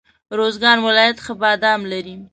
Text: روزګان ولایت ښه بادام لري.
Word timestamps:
روزګان 0.37 0.77
ولایت 0.87 1.17
ښه 1.25 1.33
بادام 1.41 1.81
لري. 1.91 2.15